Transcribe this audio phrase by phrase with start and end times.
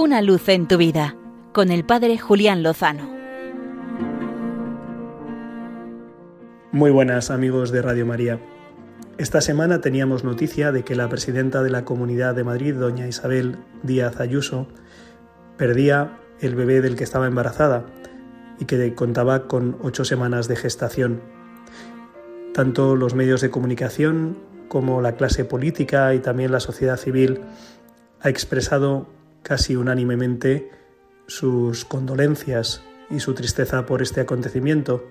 [0.00, 1.16] Una luz en tu vida
[1.52, 3.10] con el Padre Julián Lozano.
[6.70, 8.38] Muy buenas amigos de Radio María.
[9.18, 13.56] Esta semana teníamos noticia de que la presidenta de la Comunidad de Madrid, doña Isabel
[13.82, 14.68] Díaz Ayuso,
[15.56, 17.84] perdía el bebé del que estaba embarazada
[18.60, 21.22] y que contaba con ocho semanas de gestación.
[22.54, 24.38] Tanto los medios de comunicación
[24.68, 27.40] como la clase política y también la sociedad civil
[28.20, 29.17] ha expresado
[29.48, 30.70] casi unánimemente
[31.26, 35.06] sus condolencias y su tristeza por este acontecimiento.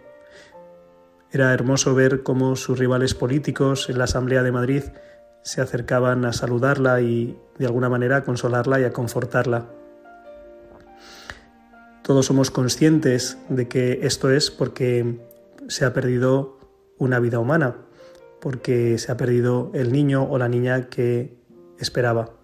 [1.32, 4.84] Era hermoso ver cómo sus rivales políticos en la Asamblea de Madrid
[5.42, 9.72] se acercaban a saludarla y de alguna manera a consolarla y a confortarla.
[12.04, 15.20] Todos somos conscientes de que esto es porque
[15.68, 16.60] se ha perdido
[17.00, 17.76] una vida humana,
[18.40, 21.36] porque se ha perdido el niño o la niña que
[21.80, 22.37] esperaba.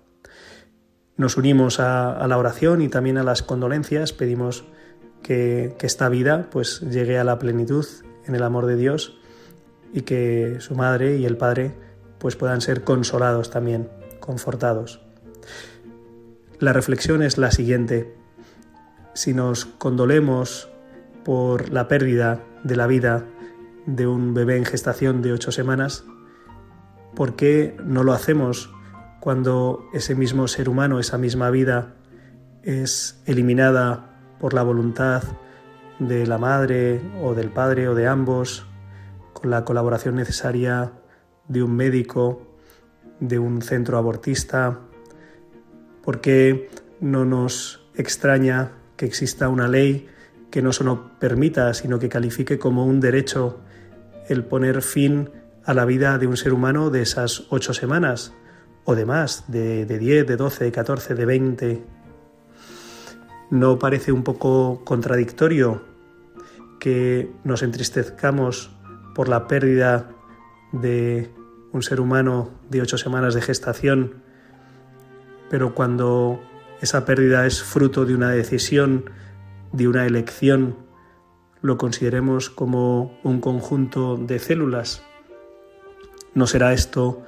[1.16, 4.66] Nos unimos a, la oración y también a las condolencias, pedimos
[5.22, 7.86] que, esta vida pues llegue a la plenitud
[8.25, 9.17] en el amor de Dios
[9.94, 11.75] y que su madre y el padre
[12.17, 13.89] pues puedan ser consolados también,
[14.20, 15.02] confortados.
[16.59, 18.16] La reflexión es la siguiente.
[19.14, 20.70] Si nos condolemos
[21.23, 23.25] por la pérdida de la vida
[23.86, 26.05] de un bebé en gestación de ocho semanas,
[27.14, 28.73] ¿por qué no lo hacemos
[29.23, 31.93] cuando ese mismo ser humano, esa misma vida,
[32.61, 35.23] es eliminada por la voluntad
[35.97, 38.65] de la madre o del padre o de ambos,
[39.31, 40.91] con la colaboración necesaria
[41.47, 42.57] de un médico,
[43.21, 44.81] de un centro abortista,
[46.03, 50.09] ¿por qué no nos extraña que exista una ley
[50.52, 53.61] que no solo permita, sino que califique como un derecho
[54.27, 55.30] el poner fin
[55.63, 58.33] a la vida de un ser humano de esas ocho semanas,
[58.86, 61.84] o de más, de, de 10, de 12, de 14, de 20.
[63.52, 65.81] ¿No parece un poco contradictorio
[66.80, 68.72] que nos entristezcamos
[69.16, 70.10] por la pérdida
[70.73, 71.32] de
[71.72, 74.16] un ser humano de ocho semanas de gestación,
[75.49, 76.42] pero cuando
[76.82, 79.10] esa pérdida es fruto de una decisión,
[79.72, 80.76] de una elección,
[81.61, 85.04] lo consideremos como un conjunto de células?
[86.33, 87.23] ¿No será esto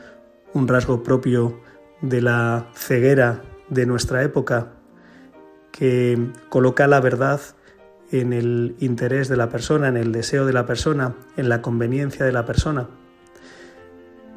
[0.56, 1.60] un rasgo propio
[2.02, 4.72] de la ceguera de nuestra época,
[5.72, 6.18] que
[6.48, 7.42] coloca la verdad
[8.10, 12.26] en el interés de la persona, en el deseo de la persona, en la conveniencia
[12.26, 12.88] de la persona.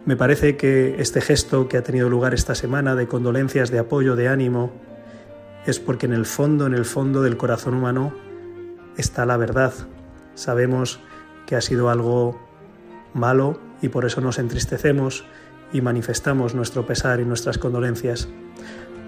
[0.07, 4.17] Me parece que este gesto que ha tenido lugar esta semana de condolencias, de apoyo,
[4.17, 4.73] de ánimo,
[5.67, 8.13] es porque en el fondo, en el fondo del corazón humano
[8.97, 9.73] está la verdad.
[10.35, 10.99] Sabemos
[11.47, 12.41] que ha sido algo
[13.15, 15.25] malo y por eso nos entristecemos
[15.73, 18.29] y manifestamos nuestro pesar y nuestras condolencias.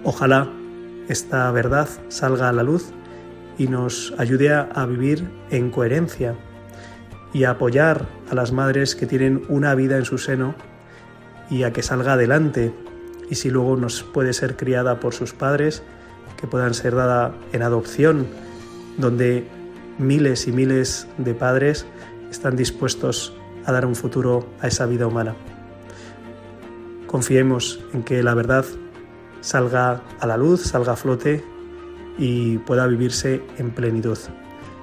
[0.03, 0.49] Ojalá
[1.07, 2.91] esta verdad salga a la luz
[3.57, 6.35] y nos ayude a vivir en coherencia
[7.33, 10.55] y a apoyar a las madres que tienen una vida en su seno
[11.49, 12.73] y a que salga adelante
[13.29, 15.83] y si luego nos puede ser criada por sus padres,
[16.39, 18.25] que puedan ser dada en adopción,
[18.97, 19.47] donde
[19.97, 21.85] miles y miles de padres
[22.29, 23.33] están dispuestos
[23.65, 25.35] a dar un futuro a esa vida humana.
[27.11, 28.63] Confiemos en que la verdad
[29.41, 31.43] salga a la luz, salga a flote
[32.17, 34.17] y pueda vivirse en plenitud.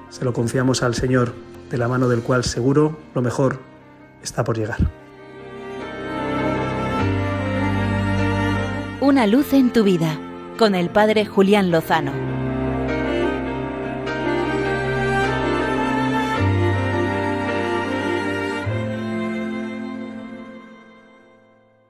[0.09, 1.33] Se lo confiamos al Señor,
[1.71, 3.59] de la mano del cual seguro lo mejor
[4.21, 4.77] está por llegar.
[9.01, 10.19] Una luz en tu vida,
[10.59, 12.38] con el Padre Julián Lozano.